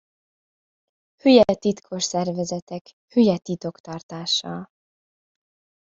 Hülye 1.23 1.43
titkos 1.59 2.03
szervezetek, 2.03 2.91
hülye 3.13 3.37
titoktartással. 3.37 4.71